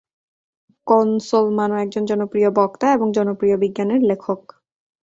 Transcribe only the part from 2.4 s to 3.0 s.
বক্তা